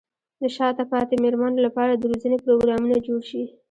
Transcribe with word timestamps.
د 0.41 0.43
شاته 0.55 0.83
پاتې 0.91 1.15
مېرمنو 1.23 1.59
لپاره 1.67 1.91
د 1.95 2.03
روزنې 2.11 2.37
پروګرامونه 2.45 2.95
جوړ 3.07 3.21
شي. 3.29 3.43